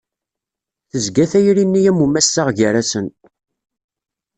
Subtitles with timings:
[0.89, 3.07] Tezga tayri-nni am umassaɣ gar-asen.